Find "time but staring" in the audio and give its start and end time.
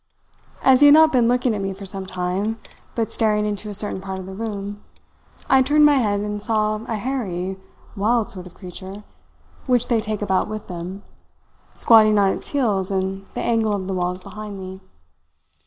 2.07-3.45